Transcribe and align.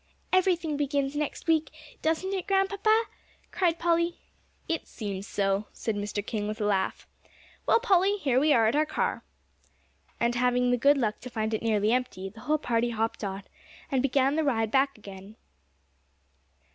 "Everything 0.33 0.77
begins 0.77 1.15
next 1.15 1.45
week, 1.45 1.69
doesn't 2.01 2.33
it, 2.33 2.47
Grandpapa?" 2.47 3.03
cried 3.51 3.77
Polly. 3.77 4.17
"It 4.67 4.87
seems 4.87 5.27
so," 5.27 5.67
said 5.73 5.95
Mr. 5.95 6.25
King, 6.25 6.47
with 6.47 6.59
a 6.59 6.65
laugh. 6.65 7.07
"Well, 7.67 7.79
Polly, 7.79 8.17
here 8.17 8.39
we 8.39 8.51
are 8.51 8.65
at 8.65 8.75
our 8.75 8.87
car." 8.87 9.23
And 10.19 10.33
having 10.33 10.71
the 10.71 10.75
good 10.77 10.97
luck 10.97 11.19
to 11.19 11.29
find 11.29 11.53
it 11.53 11.61
nearly 11.61 11.91
empty, 11.91 12.29
the 12.31 12.39
whole 12.39 12.57
party 12.57 12.89
hopped 12.89 13.23
on, 13.23 13.43
and 13.91 14.01
began 14.01 14.33
the 14.35 14.43
ride 14.43 14.71
back 14.71 14.97
again. 14.97 15.35